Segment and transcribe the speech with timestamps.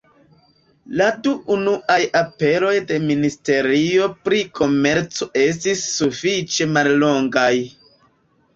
[1.01, 7.55] La du unuaj aperoj de ministerio pri komerco estis sufiĉe mallongaj.